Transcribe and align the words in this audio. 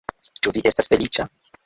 Ĉu 0.45 0.53
vi 0.55 0.63
estas 0.71 0.89
feliĉa? 0.95 1.27